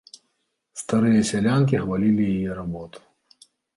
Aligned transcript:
Старыя 0.81 1.21
сялянкі 1.31 1.75
хвалілі 1.83 2.25
яе 2.39 2.51
работу. 2.61 2.99